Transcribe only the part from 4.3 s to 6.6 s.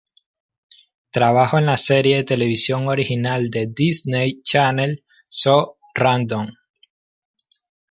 Channel, So Random!